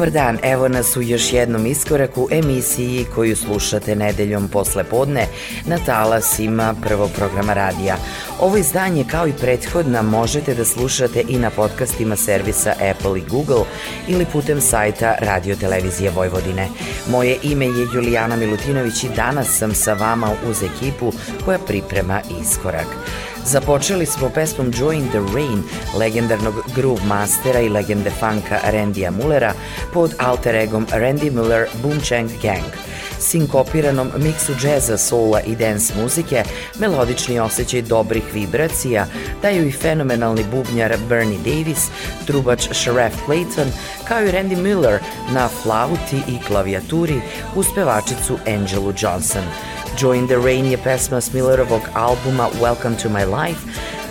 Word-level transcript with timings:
Dobar 0.00 0.12
dan, 0.12 0.38
evo 0.42 0.68
nas 0.68 0.96
u 0.96 1.02
još 1.02 1.32
jednom 1.32 1.66
iskoraku 1.66 2.28
emisiji 2.30 3.06
koju 3.14 3.36
slušate 3.36 3.96
nedeljom 3.96 4.48
posle 4.48 4.84
podne 4.84 5.26
na 5.66 5.78
talasima 5.86 6.74
prvog 6.82 7.10
programa 7.16 7.54
radija. 7.54 7.96
Ovo 8.40 8.56
izdanje 8.56 9.04
kao 9.10 9.28
i 9.28 9.32
prethodna 9.32 10.02
možete 10.02 10.54
da 10.54 10.64
slušate 10.64 11.24
i 11.28 11.38
na 11.38 11.50
podcastima 11.50 12.16
servisa 12.16 12.72
Apple 12.90 13.18
i 13.18 13.22
Google 13.28 13.64
ili 14.08 14.26
putem 14.32 14.60
sajta 14.60 15.14
Radio 15.18 15.56
Televizije 15.56 16.10
Vojvodine. 16.10 16.68
Moje 17.10 17.36
ime 17.42 17.66
je 17.66 17.86
Julijana 17.94 18.36
Milutinović 18.36 19.04
i 19.04 19.14
danas 19.16 19.58
sam 19.58 19.74
sa 19.74 19.92
vama 19.92 20.30
uz 20.50 20.62
ekipu 20.62 21.12
koja 21.44 21.58
priprema 21.58 22.20
iskorak. 22.42 22.86
Započeli 23.44 24.06
smo 24.06 24.28
pesmom 24.28 24.72
Join 24.78 25.08
the 25.08 25.18
Rain 25.34 25.62
legendarnog 25.98 26.54
groove 26.74 27.04
mastera 27.04 27.60
i 27.60 27.68
legende 27.68 28.10
funka 28.10 28.58
Randya 28.72 29.10
Mullera 29.10 29.52
pod 29.92 30.14
alter 30.18 30.54
egom 30.54 30.86
Randy 30.86 31.30
Muller 31.30 31.66
Boomchang 31.82 32.30
Gang. 32.42 32.72
Sinkopiranom 33.18 34.10
miksu 34.16 34.54
džeza, 34.54 34.98
soula 34.98 35.40
i 35.40 35.56
dance 35.56 35.94
muzike, 36.02 36.44
melodični 36.78 37.40
osjećaj 37.40 37.82
dobrih 37.82 38.24
vibracija 38.34 39.06
daju 39.42 39.66
i 39.66 39.72
fenomenalni 39.72 40.44
bubnjar 40.50 40.96
Bernie 41.08 41.38
Davis, 41.38 41.88
trubač 42.26 42.68
Sharef 42.72 43.14
Clayton, 43.26 43.68
kao 44.08 44.24
i 44.24 44.32
Randy 44.32 44.56
Miller 44.56 45.00
na 45.34 45.48
flauti 45.48 46.16
i 46.28 46.38
klavijaturi 46.46 47.20
uz 47.56 47.66
pevačicu 47.74 48.38
Angelu 48.46 48.92
Johnson– 49.02 49.44
Join 50.00 50.26
the 50.26 50.36
Rain 50.36 50.66
je 50.66 50.78
pesma 50.78 51.20
s 51.20 51.32
Millerovog 51.32 51.82
albuma 51.94 52.48
Welcome 52.60 53.02
to 53.02 53.08
my 53.08 53.24
life, 53.24 53.60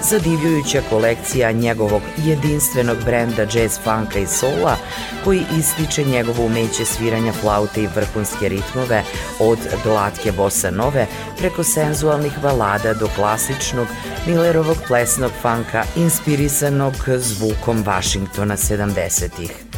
zadivljujuća 0.09 0.81
kolekcija 0.89 1.51
njegovog 1.51 2.01
jedinstvenog 2.17 2.97
brenda 3.05 3.41
jazz 3.41 3.79
funka 3.83 4.19
i 4.19 4.27
soula 4.27 4.77
koji 5.23 5.43
ističe 5.59 6.03
njegovo 6.03 6.45
umeće 6.45 6.85
sviranja 6.85 7.33
flaute 7.33 7.81
i 7.83 7.87
vrhunske 7.95 8.49
ritmove 8.49 9.03
od 9.39 9.59
glatke 9.83 10.31
bossa 10.31 10.71
nove 10.71 11.07
preko 11.37 11.63
senzualnih 11.63 12.33
balada 12.41 12.93
do 12.93 13.09
klasičnog 13.15 13.87
Millerovog 14.27 14.77
plesnog 14.87 15.31
funka 15.41 15.83
inspirisanog 15.95 16.93
zvukom 17.17 17.83
Washingtona 17.85 18.57
70-ih. 18.57 19.68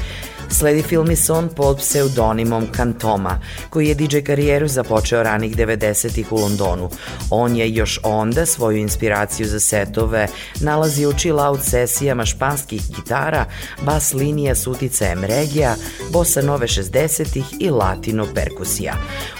Sledi 0.53 0.81
film 0.81 1.11
i 1.11 1.15
son 1.15 1.49
pod 1.55 1.77
pseudonimom 1.77 2.67
Kantoma, 2.71 3.39
koji 3.69 3.87
je 3.87 3.95
DJ 3.95 4.19
karijeru 4.19 4.67
započeo 4.67 5.23
ranih 5.23 5.57
90-ih 5.57 6.31
u 6.31 6.35
Londonu. 6.35 6.89
On 7.29 7.55
je 7.55 7.73
još 7.73 7.99
onda 8.03 8.45
svoju 8.45 8.77
inspiraciju 8.77 9.47
za 9.47 9.59
setove 9.59 10.27
nalazi 10.61 11.05
u 11.05 11.13
chill 11.13 11.39
out 11.39 11.59
sesijama 11.63 12.25
španskih 12.25 12.81
gitara, 12.95 13.45
bas 13.81 14.13
linija 14.13 14.55
s 14.55 14.67
uticajem 14.67 15.23
regija, 15.23 15.75
bossa 16.09 16.41
nove 16.41 16.67
60-ih 16.67 17.45
i 17.59 17.69
latino 17.69 18.27
perkusija. 18.35 18.93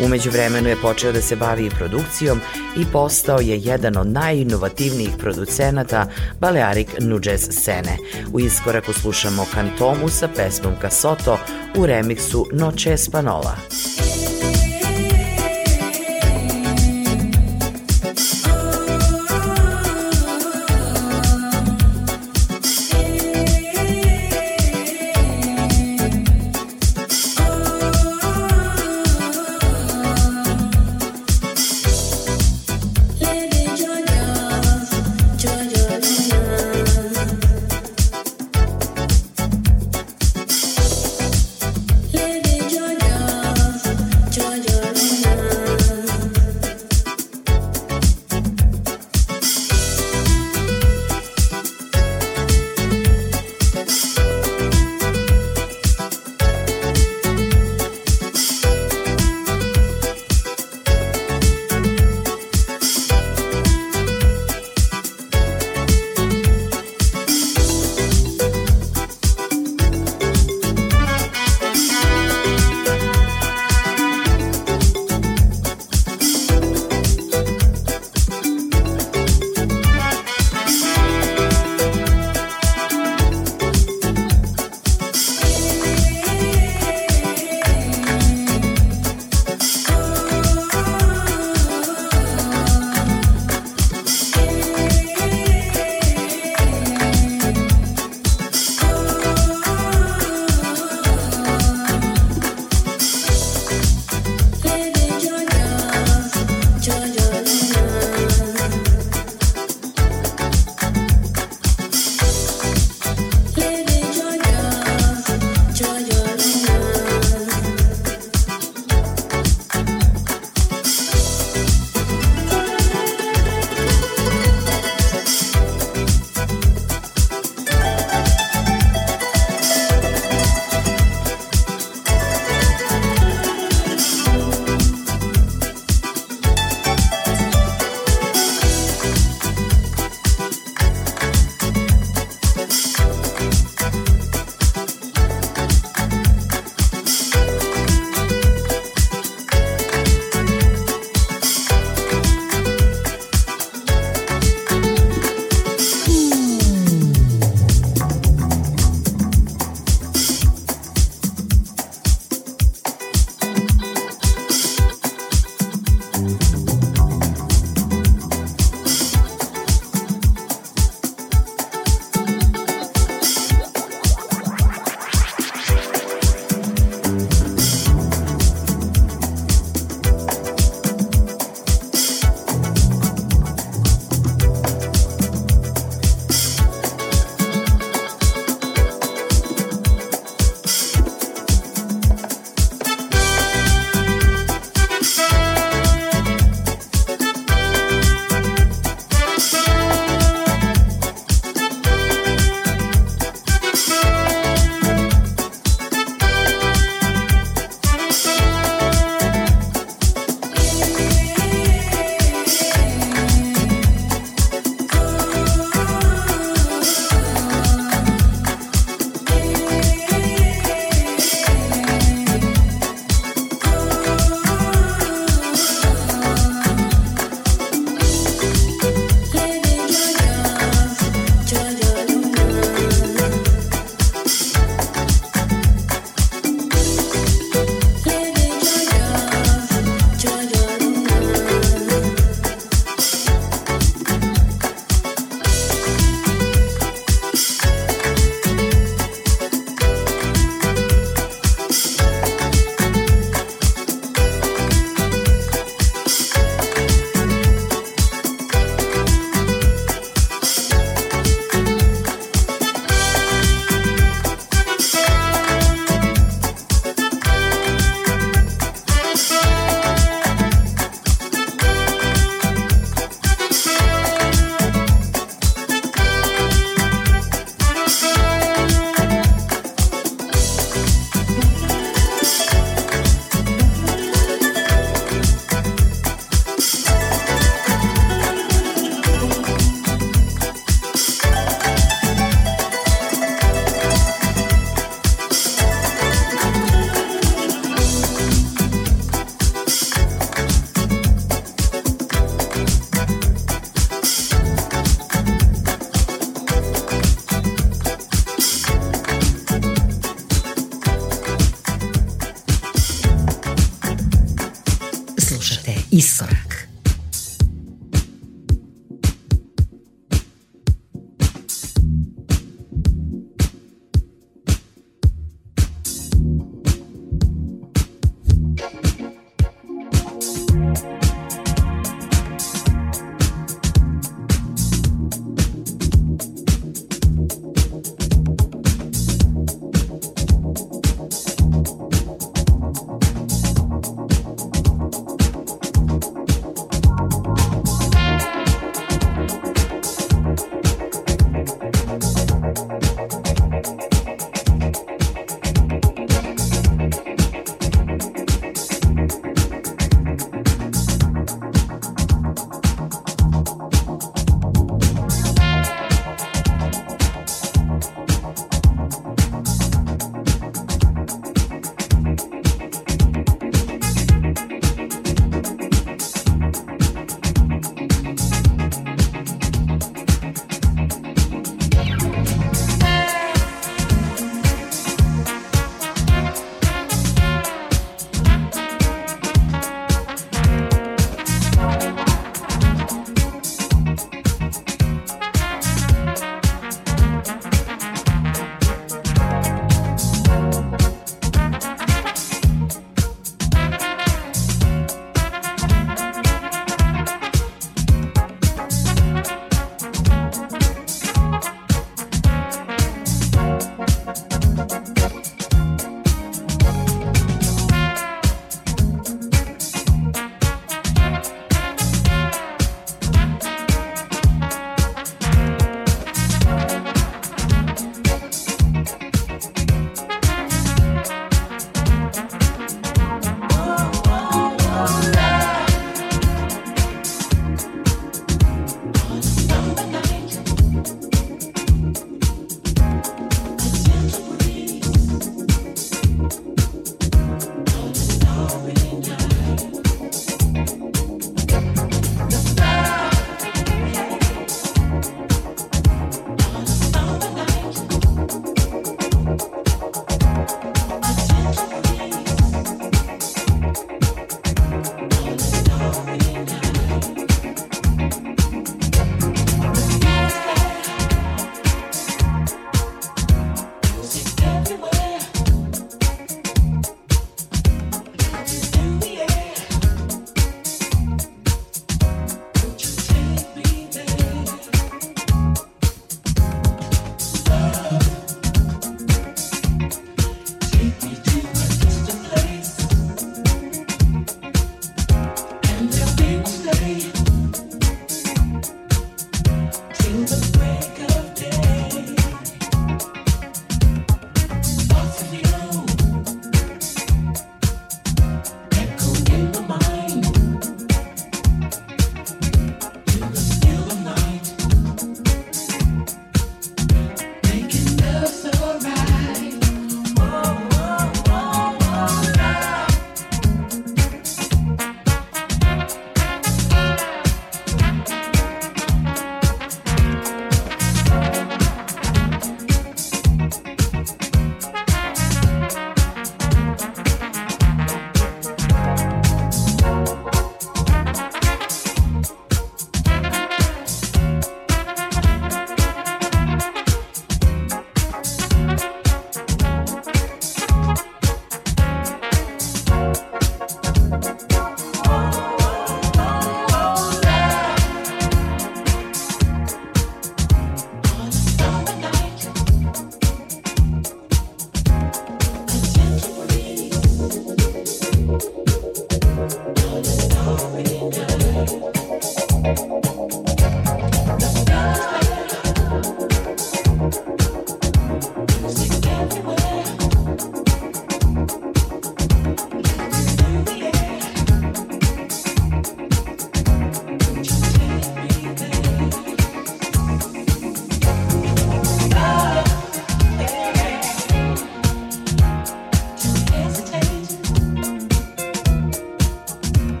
Umeđu 0.00 0.30
vremenu 0.30 0.68
je 0.68 0.82
počeo 0.82 1.12
da 1.12 1.20
se 1.20 1.36
bavi 1.36 1.66
i 1.66 1.70
produkcijom 1.70 2.40
i 2.76 2.84
postao 2.92 3.40
je 3.40 3.58
jedan 3.58 3.96
od 3.96 4.06
najinovativnijih 4.06 5.10
producenata 5.18 6.08
Balearic 6.40 6.88
Nu 6.98 7.20
Jazz 7.22 7.48
scene. 7.50 7.96
U 8.32 8.40
iskoraku 8.40 8.92
slušamo 8.92 9.46
Kantomu 9.54 10.08
sa 10.08 10.28
pesmom 10.36 10.72
Casoto 10.96 11.38
u 11.78 11.86
remiksu 11.86 12.46
Noche 12.52 12.92
Espanola. 12.92 13.56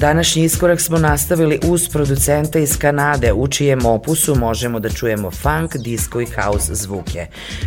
Današnji 0.00 0.44
iskorak 0.44 0.80
smo 0.80 0.98
nastavili 0.98 1.60
uz 1.68 1.88
producenta 1.88 2.58
iz 2.58 2.78
Kanade, 2.78 3.32
u 3.32 3.48
čijem 3.48 3.86
opusu 3.86 4.34
možemo 4.34 4.80
da 4.80 4.88
čujemo 4.88 5.30
funk, 5.30 5.76
disco 5.76 6.20
i 6.20 6.26
house 6.26 6.74
zvuke. 6.74 7.26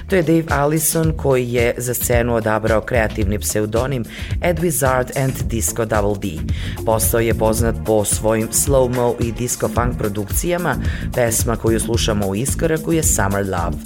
To 0.10 0.16
je 0.16 0.24
Dave 0.24 0.44
Allison 0.50 1.14
koji 1.18 1.54
je 1.54 1.76
za 1.78 1.94
scenu 1.94 2.36
odabrao 2.36 2.82
kreativni 2.82 3.40
pseudonim 3.40 4.06
Ed 4.42 4.60
Wizard 4.60 5.24
and 5.24 5.34
Disco 5.44 5.86
Double 5.86 6.20
D. 6.22 6.54
Postao 6.86 7.20
je 7.20 7.34
poznat 7.34 7.76
po 7.86 8.06
svojim 8.06 8.48
slow-mo 8.52 9.16
i 9.20 9.32
disco 9.32 9.68
funk 9.68 9.98
produkcijama, 9.98 10.76
pesma 11.16 11.56
koju 11.56 11.80
slušamo 11.80 12.28
u 12.28 12.36
iskoraku 12.36 12.94
je 12.94 13.04
Summer 13.04 13.46
Love. 13.46 13.78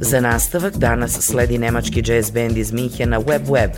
Za 0.00 0.20
nastavak 0.20 0.76
danas 0.76 1.20
sledi 1.20 1.58
nemački 1.58 2.02
jazz 2.06 2.30
band 2.30 2.56
iz 2.56 2.72
Minhena 2.72 3.18
Web 3.18 3.42
Web, 3.50 3.70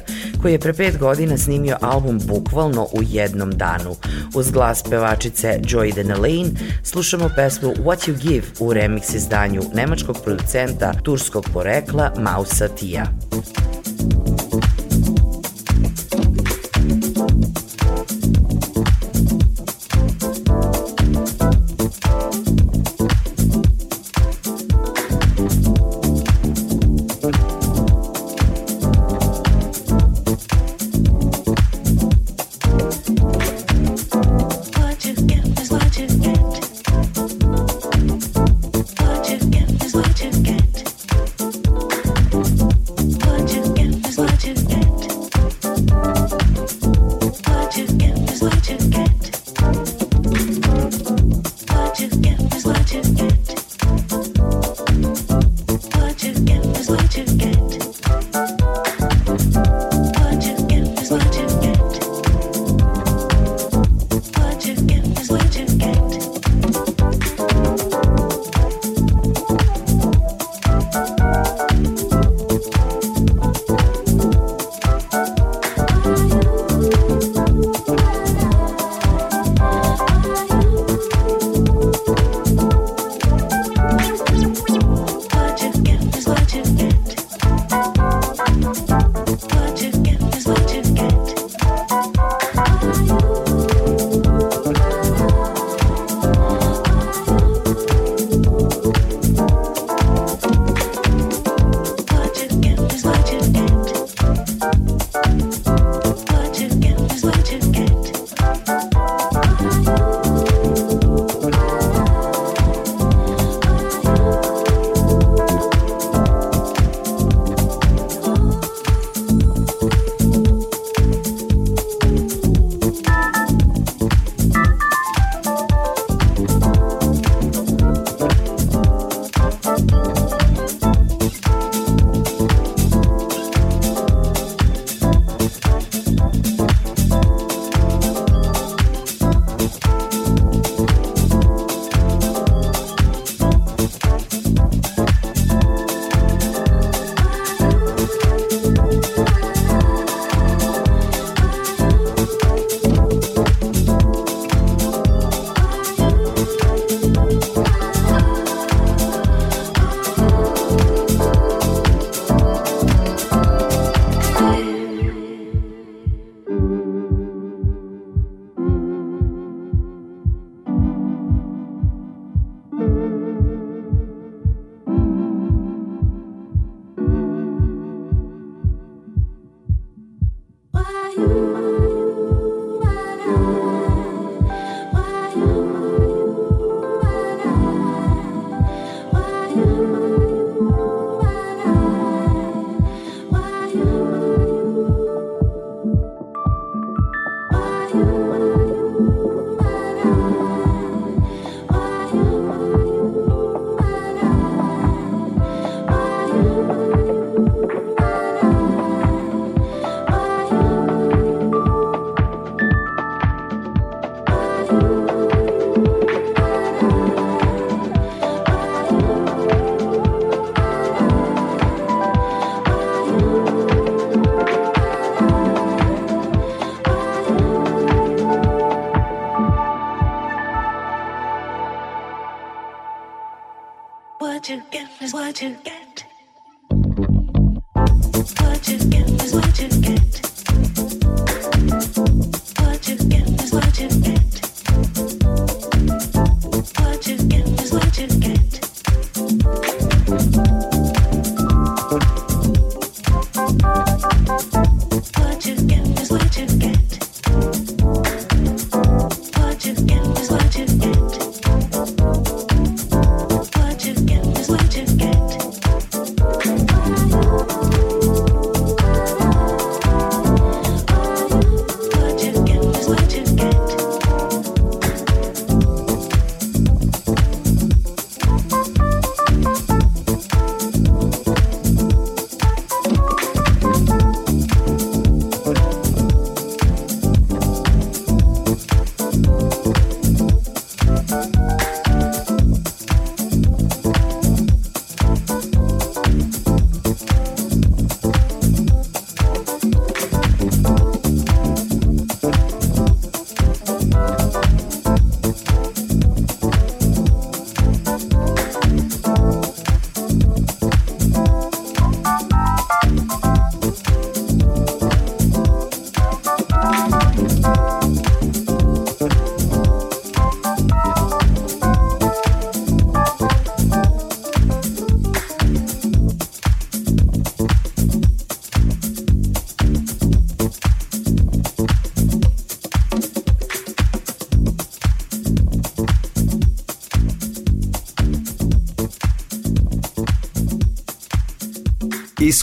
koji 0.42 0.52
je 0.52 0.59
pre 0.59 0.72
pet 0.72 0.98
godina 0.98 1.38
snimio 1.38 1.76
album 1.80 2.20
bukvalno 2.26 2.83
u 2.92 3.02
jednom 3.02 3.50
danu. 3.50 3.96
Uz 4.34 4.50
glas 4.50 4.82
pevačice 4.82 5.58
Joy 5.62 5.94
Denelaine 5.94 6.50
slušamo 6.82 7.30
pesmu 7.36 7.74
What 7.78 8.08
You 8.08 8.16
Give 8.22 8.46
u 8.60 8.72
remix 8.72 9.14
izdanju 9.14 9.62
nemačkog 9.74 10.16
producenta 10.24 10.92
turskog 11.02 11.46
porekla 11.52 12.12
Mausa 12.18 12.68
Tija. 12.68 13.06
What 13.30 14.28
you 14.28 14.39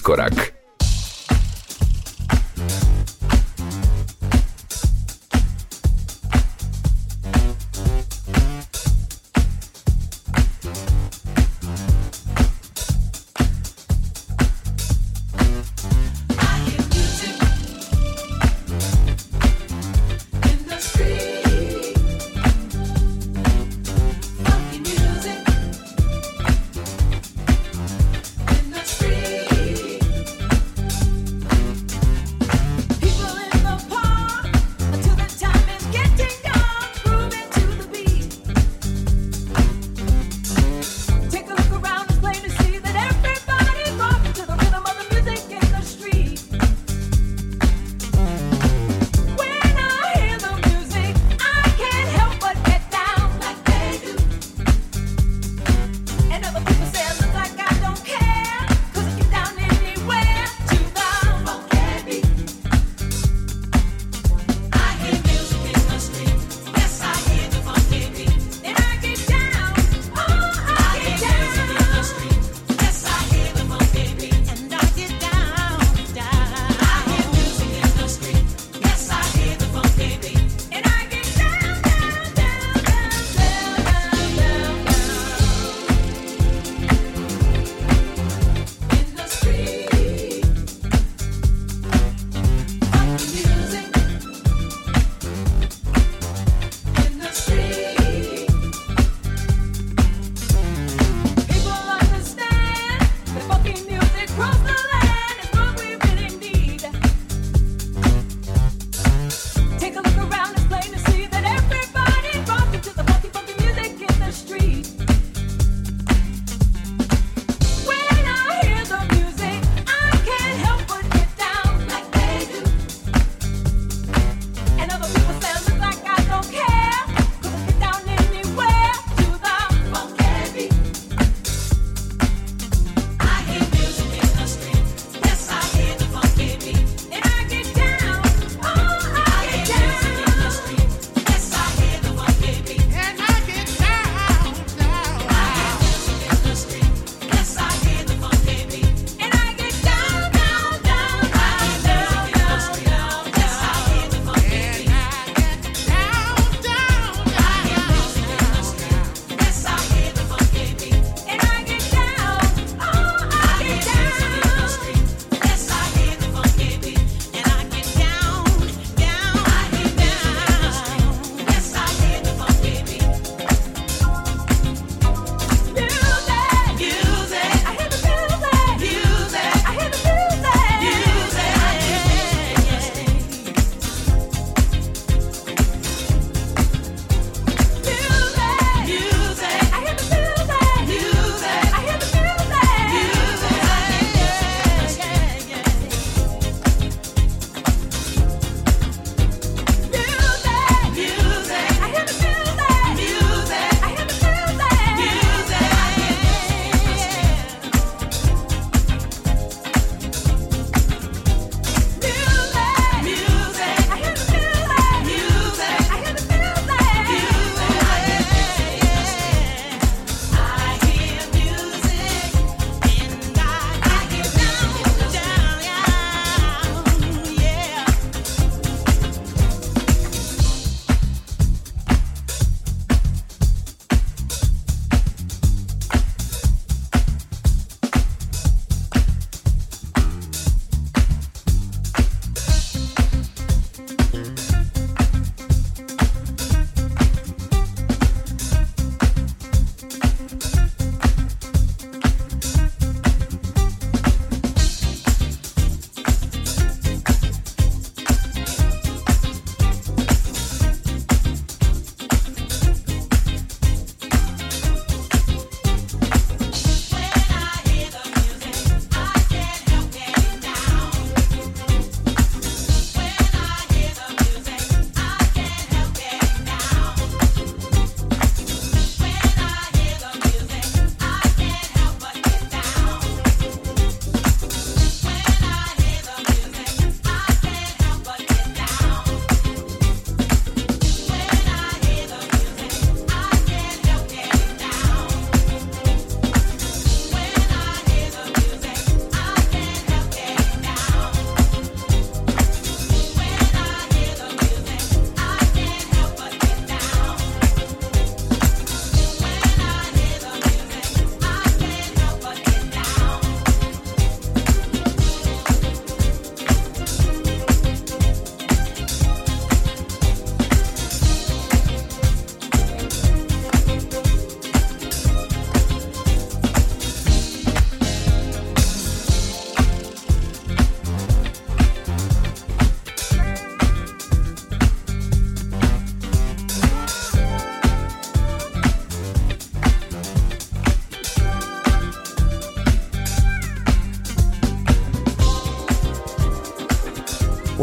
Iskorak 0.07 0.56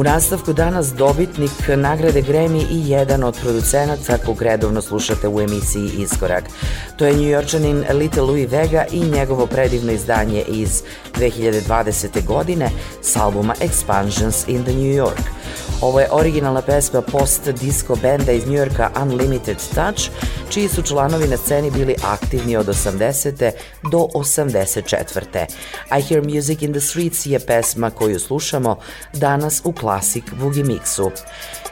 nastavku 0.04 0.52
danas 0.52 0.92
dobitnik 0.94 1.50
nagrade 1.76 2.22
Grammy 2.22 2.66
i 2.70 2.88
jedan 2.90 3.24
od 3.24 3.38
producenata 3.42 4.18
kog 4.18 4.42
redovno 4.42 4.82
slušate 4.82 5.28
u 5.28 5.40
emisiji 5.40 5.90
Iskorak. 5.98 6.44
To 6.96 7.06
je 7.06 7.14
njujorčanin 7.14 7.84
Little 7.92 8.22
Louis 8.22 8.50
Vega 8.50 8.84
i 8.92 9.00
njegovo 9.00 9.46
predivno 9.46 9.92
izdanje 9.92 10.42
iz 10.48 10.82
2020. 11.18 12.26
godine 12.26 12.70
s 13.02 13.16
albuma 13.16 13.54
Expansions 13.60 14.44
in 14.48 14.62
the 14.62 14.72
New 14.72 15.04
York. 15.04 15.22
Ovo 15.80 16.00
je 16.00 16.08
originalna 16.10 16.62
pesma 16.62 17.02
post-disco 17.02 17.96
benda 18.02 18.32
iz 18.32 18.46
Njujorka 18.46 18.90
Unlimited 19.02 19.56
Touch, 19.74 20.10
čiji 20.50 20.68
su 20.68 20.82
članovi 20.82 21.28
na 21.28 21.36
sceni 21.36 21.70
bili 21.70 21.94
aktivni 22.04 22.56
od 22.56 22.66
80. 22.66 23.50
do 23.90 23.98
84. 24.14 25.46
I 25.98 26.02
Hear 26.02 26.22
Music 26.22 26.62
in 26.62 26.72
the 26.72 26.80
Streets 26.80 27.26
je 27.26 27.38
pesma 27.38 27.90
koju 27.90 28.20
slušamo 28.20 28.76
danas 29.12 29.62
u 29.64 29.72
Classic 29.80 30.24
Boogie 30.40 30.64
Mixu. 30.64 31.10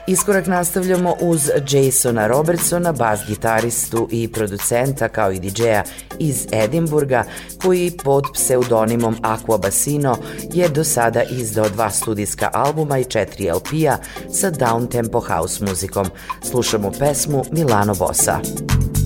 Iskorak 0.07 0.47
nastavljamo 0.47 1.17
uz 1.21 1.51
Jasona 1.71 2.27
Robertsona, 2.27 2.93
bas 2.93 3.21
gitaristu 3.27 4.09
i 4.11 4.33
producenta 4.33 5.09
kao 5.09 5.33
i 5.33 5.41
DJ-a 5.41 5.83
iz 6.19 6.47
Edimburga, 6.53 7.25
koji 7.63 7.93
pod 8.05 8.25
pseudonimom 8.35 9.17
Aqua 9.23 9.59
Bassino 9.59 10.17
je 10.53 10.69
do 10.69 10.85
sada 10.85 11.23
izdao 11.23 11.69
dva 11.69 11.91
studijska 11.91 12.51
albuma 12.53 12.99
i 12.99 13.05
četiri 13.05 13.51
LP-a 13.51 13.97
sa 14.33 14.51
downtempo 14.51 15.21
house 15.29 15.65
muzikom. 15.65 16.07
Slušamo 16.51 16.91
pesmu 16.99 17.45
Milano 17.53 17.95
Bossa. 17.95 18.41
you. 18.73 19.02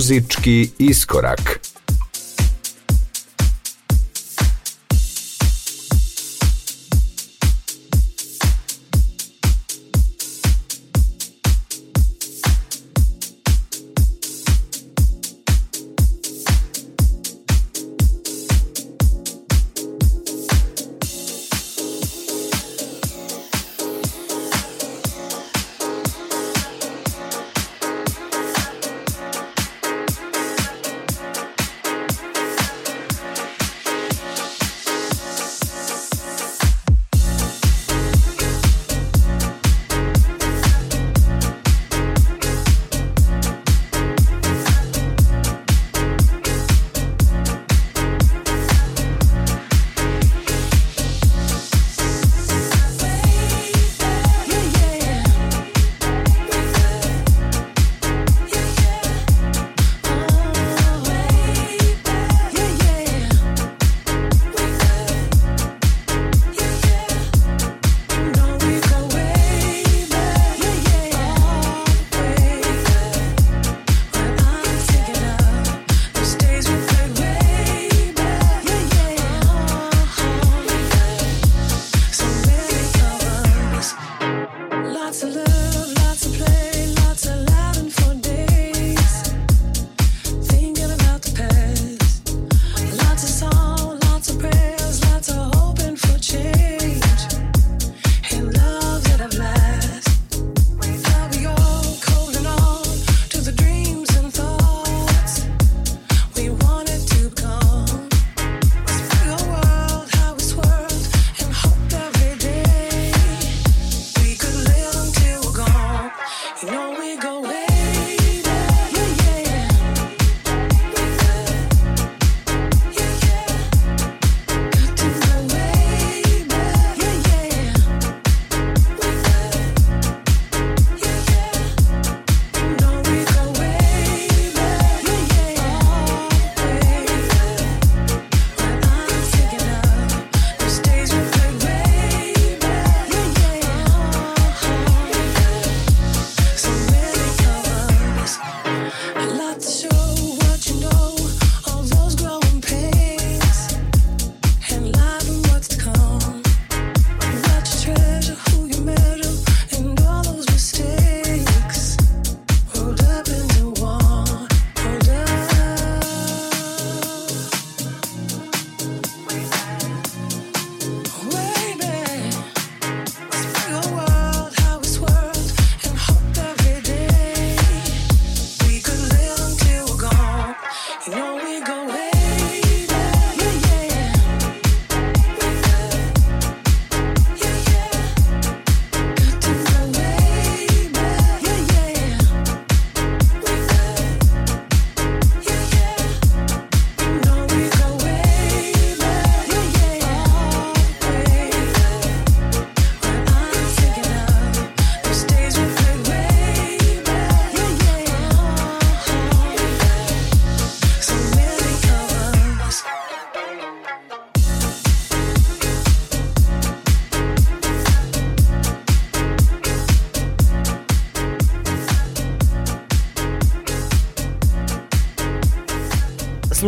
Muzički 0.00 0.70
iskorak. 0.78 1.59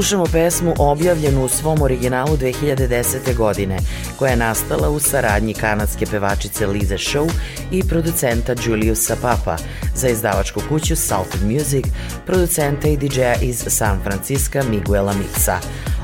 Slušamo 0.03 0.25
pesmu 0.33 0.75
objavljenu 0.79 1.45
u 1.45 1.49
svom 1.49 1.83
originalu 1.83 2.37
2010. 2.37 3.37
godine, 3.37 3.79
koja 4.19 4.31
je 4.31 4.37
nastala 4.37 4.91
u 4.91 5.01
saradnji 5.01 5.55
kanadske 5.55 6.07
pevačice 6.07 6.67
Lize 6.67 6.95
Show 6.95 7.31
i 7.71 7.83
producenta 7.89 8.55
Juliusa 8.65 9.17
Papa 9.23 9.57
za 9.95 10.09
izdavačku 10.09 10.61
kuću 10.69 10.97
Salted 10.97 11.43
Music, 11.45 11.85
producenta 12.27 12.89
i 12.89 12.97
DJ-a 12.97 13.35
iz 13.43 13.65
San 13.69 14.01
Francisco 14.03 14.59
Miguela 14.71 15.15
Mixa. 15.15 15.57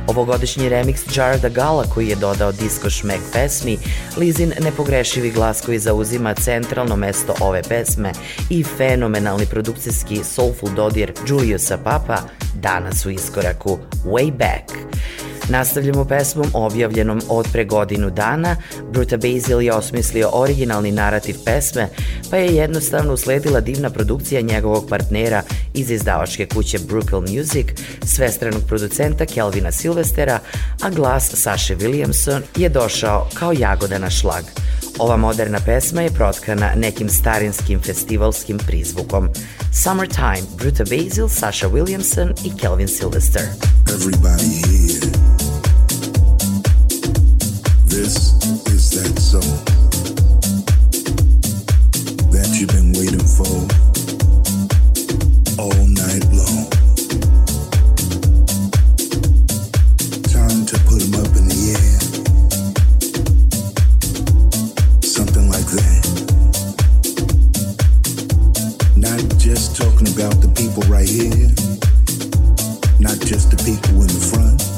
Ovogodišnji 0.09 0.69
remix 0.69 1.19
Jarda 1.19 1.49
Gala 1.49 1.85
koji 1.95 2.09
je 2.09 2.17
dodao 2.17 2.53
disco 2.53 2.91
šmek 2.91 3.21
pesmi, 3.33 3.79
Lizin 4.17 4.53
nepogrešivi 4.61 5.31
glas 5.31 5.61
koji 5.67 5.79
zauzima 5.79 6.35
centralno 6.35 6.97
mesto 6.97 7.35
ove 7.41 7.63
pesme 7.63 8.13
i 8.51 8.65
fenomenalni 8.65 9.47
produkcijski 9.47 10.25
soulful 10.25 10.71
dodir 10.77 11.13
Juliusa 11.27 11.79
Papa 11.85 12.19
danas 12.55 13.07
u 13.07 13.11
iskoraku 13.11 13.79
Way 14.05 14.33
Back. 14.33 14.99
Nastavljamo 15.49 16.05
pesmom 16.05 16.47
objavljenom 16.55 17.21
od 17.29 17.49
pre 17.53 17.65
godinu 17.65 18.11
dana. 18.11 18.57
Bruta 18.93 19.17
Basil 19.17 19.63
je 19.63 19.73
osmislio 19.73 20.31
originalni 20.33 20.93
narativ 20.93 21.37
pesme, 21.45 21.89
pa 22.31 22.37
je 22.37 22.57
jednostavno 22.57 23.13
usledila 23.13 23.61
divna 23.61 23.91
produkcija 23.91 24.41
njegovog 24.41 24.89
partnera 24.89 25.43
iz 25.75 25.91
izdavačke 25.91 26.47
kuće 26.47 26.79
Brookville 26.79 27.39
Music, 27.39 27.67
svestranog 28.05 28.63
producenta 28.67 29.27
Kelvina 29.27 29.73
Silvestera, 29.73 30.39
a 30.83 30.91
glas 30.91 31.31
Saše 31.35 31.77
Williamson 31.77 32.41
je 32.57 32.69
došao 32.69 33.29
kao 33.35 33.53
jagoda 33.53 33.99
na 33.99 34.11
šlag. 34.11 34.45
Ova 34.99 35.17
moderna 35.17 35.59
pesma 35.67 36.03
je 36.03 36.11
protkana 36.11 36.75
nekim 36.77 37.09
starinskim 37.09 37.81
festivalskim 37.81 38.59
prizvukom. 38.59 39.29
Summertime, 39.83 40.43
Bruta 40.57 40.85
Basil, 40.85 41.29
Sasha 41.29 41.69
Williamson 41.69 42.33
i 42.45 42.57
Kelvin 42.61 42.89
Sylvester. 42.89 43.43
Everybody 43.87 44.45
here. 44.45 45.28
This 47.99 48.39
is 48.69 48.91
that 48.95 49.19
song 49.19 49.59
that 52.31 52.47
you've 52.55 52.71
been 52.71 52.93
waiting 52.95 53.27
for 53.27 53.67
all 55.59 55.83
night 55.99 56.23
long. 56.31 56.71
Time 60.31 60.63
to 60.65 60.79
put 60.87 61.03
them 61.03 61.15
up 61.19 61.35
in 61.35 61.51
the 61.51 61.75
air. 61.75 61.99
Something 65.03 65.51
like 65.51 65.67
that. 65.67 66.07
Not 68.97 69.19
just 69.41 69.75
talking 69.77 70.07
about 70.15 70.41
the 70.41 70.47
people 70.55 70.85
right 70.85 71.09
here, 71.09 71.51
not 73.01 73.19
just 73.27 73.51
the 73.51 73.57
people 73.67 74.03
in 74.03 74.07
the 74.07 74.23
front 74.31 74.78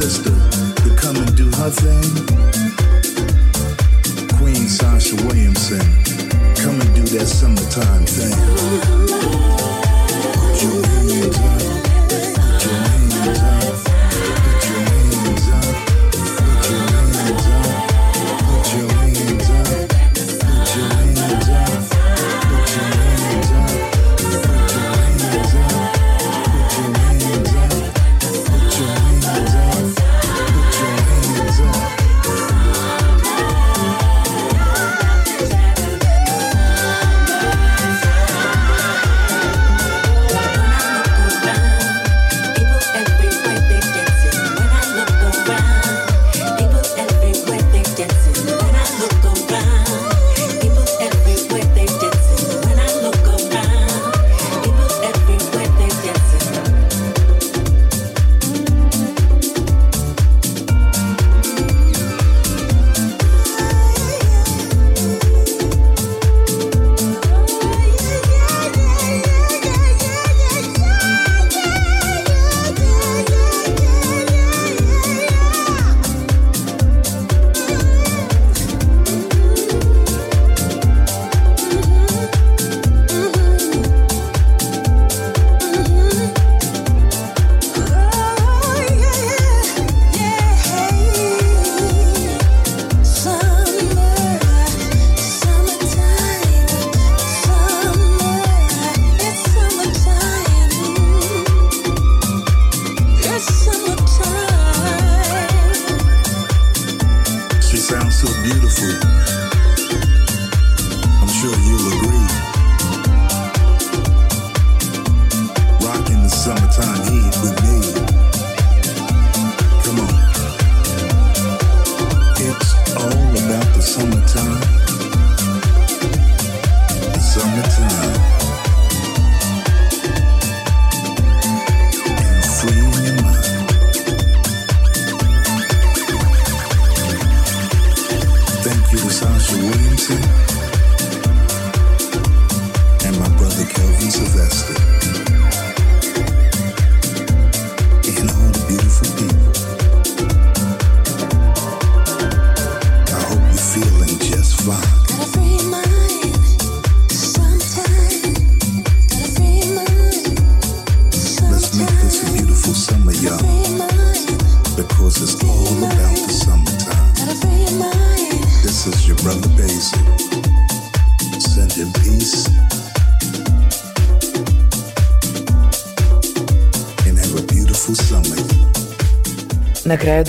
sister 0.00 0.30
to 0.30 0.94
come 0.94 1.16
and 1.16 1.36
do 1.36 1.50
her 1.56 1.70
thing? 1.70 2.04
Queen 4.38 4.68
Sasha 4.68 5.16
Williamson, 5.26 5.80
come 6.54 6.80
and 6.80 6.94
do 6.94 7.02
that 7.18 7.26
summertime 7.26 8.06
thing. 8.06 8.36
Put. 10.60 11.67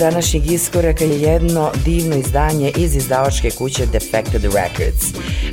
Današnjeg 0.00 0.52
iskoraka 0.52 1.04
je 1.04 1.20
jedno 1.20 1.70
divno 1.84 2.16
izdanje 2.16 2.72
iz 2.76 2.96
izdavačke 2.96 3.50
kuće 3.50 3.86
Defected 3.86 4.44
Records. 4.44 5.04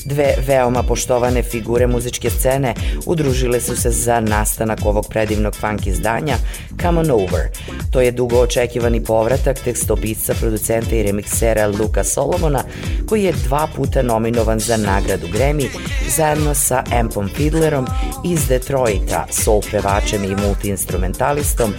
Dve 0.05 0.35
veoma 0.47 0.83
poštovane 0.83 1.43
figure 1.43 1.87
muzičke 1.87 2.29
scene 2.29 2.73
udružile 3.05 3.61
su 3.61 3.75
se 3.75 3.91
za 3.91 4.19
nastanak 4.19 4.79
ovog 4.85 5.05
predivnog 5.09 5.55
funk 5.55 5.87
izdanja 5.87 6.35
Come 6.81 6.99
On 6.99 7.11
Over. 7.11 7.41
To 7.91 8.01
je 8.01 8.11
dugo 8.11 8.39
očekivani 8.39 9.03
povratak 9.03 9.59
tekstopisca, 9.59 10.33
producenta 10.39 10.95
i 10.95 11.03
remiksera 11.03 11.67
Luka 11.67 12.03
Solomona, 12.03 12.63
koji 13.09 13.23
je 13.23 13.31
dva 13.31 13.67
puta 13.75 14.01
nominovan 14.01 14.59
za 14.59 14.77
nagradu 14.77 15.27
Grammy 15.27 15.67
zajedno 16.15 16.53
sa 16.53 16.83
Ampom 16.99 17.29
Fiddlerom 17.35 17.87
iz 18.25 18.47
Detroita, 18.47 19.25
soul 19.31 19.61
pevačem 19.71 20.23
i 20.23 20.35
multiinstrumentalistom, 20.35 21.73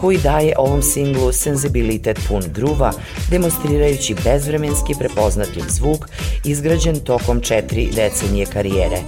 koji 0.00 0.18
daje 0.18 0.54
ovom 0.58 0.82
singlu 0.82 1.32
senzibilitet 1.32 2.18
pun 2.28 2.42
gruva, 2.54 2.92
demonstrirajući 3.30 4.14
bezvremenski 4.24 4.94
prepoznatljiv 4.98 5.64
zvuk 5.68 6.08
izgrađen 6.44 7.00
tokom 7.00 7.40
četiri 7.40 7.90
decenije 7.96 8.46
karijere. 8.46 8.98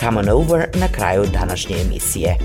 Come 0.00 0.18
on 0.18 0.28
over 0.28 0.66
na 0.74 0.88
kraju 0.88 1.24
današnje 1.32 1.76
emisije. 1.80 2.36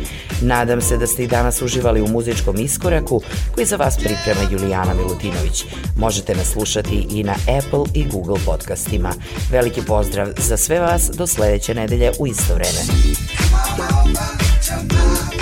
Nadam 0.41 0.82
se 0.82 0.97
da 0.97 1.07
ste 1.07 1.24
i 1.24 1.28
danas 1.28 1.61
uživali 1.61 2.01
u 2.01 2.07
muzičkom 2.07 2.59
iskoraku 2.59 3.22
koji 3.60 3.68
za 3.68 3.76
vas 3.76 3.97
priprema 3.97 4.51
Julijana 4.51 4.93
Milutinović. 4.93 5.66
Možete 5.97 6.36
nas 6.36 6.47
slušati 6.47 7.07
i 7.12 7.24
na 7.24 7.34
Apple 7.34 7.84
i 7.93 8.05
Google 8.07 8.38
podcastima. 8.45 9.14
Veliki 9.51 9.82
pozdrav 9.82 10.28
za 10.38 10.57
sve 10.57 10.80
vas 10.80 11.10
do 11.14 11.28
sledeće 11.28 11.74
nedelje 11.74 12.12
u 12.20 12.28
isto 12.28 12.53
vreme. 12.53 12.80
Baby, 14.68 15.38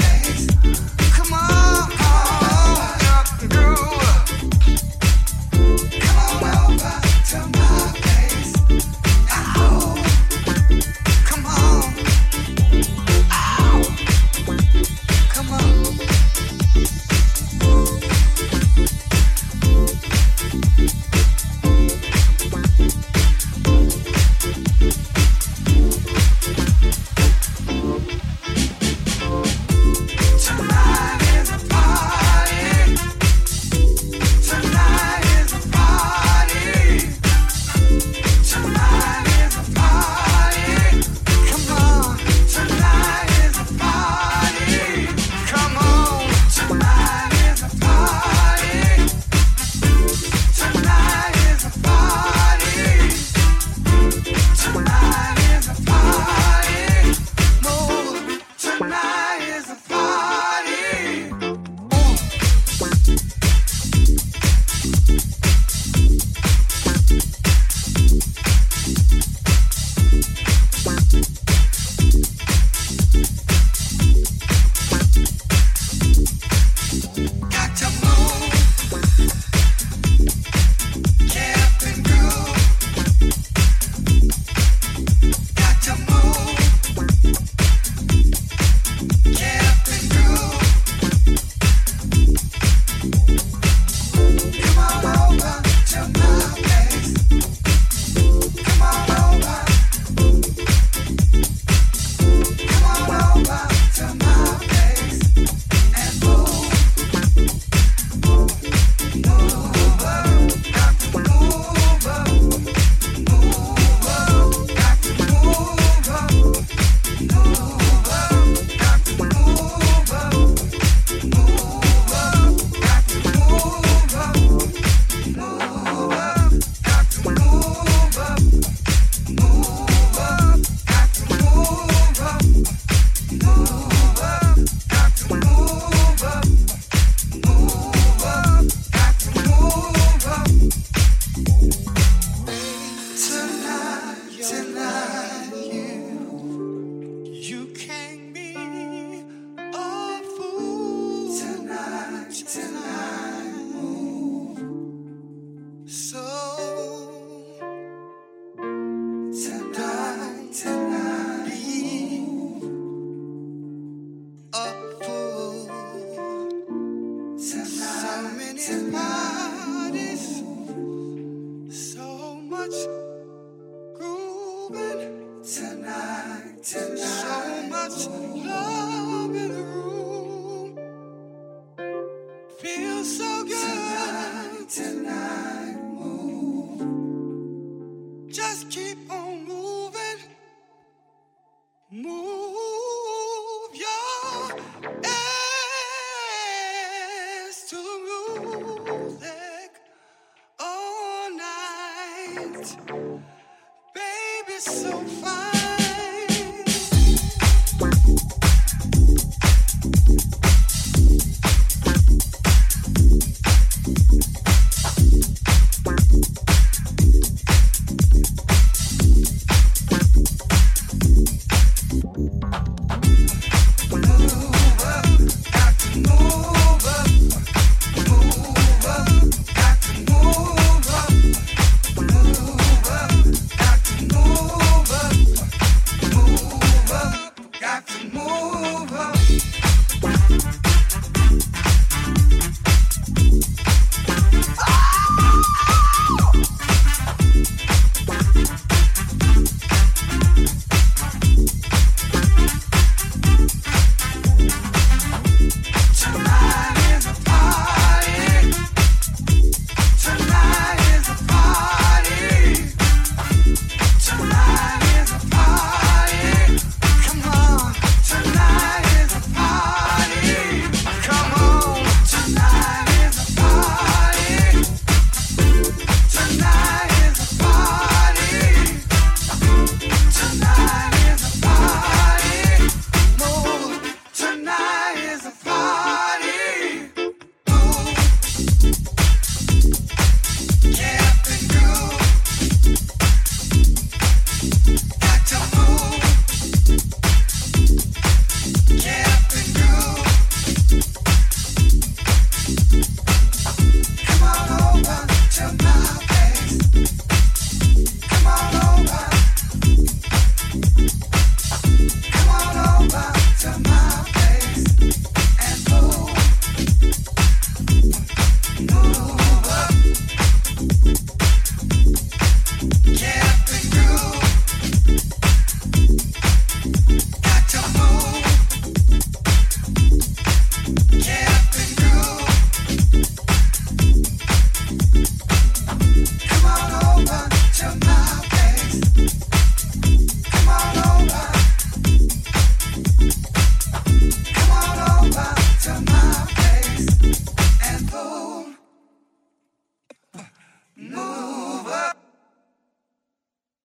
so 155.88 156.27